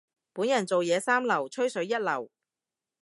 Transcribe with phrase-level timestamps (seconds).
[0.33, 2.31] 本人做嘢三流，吹水一流。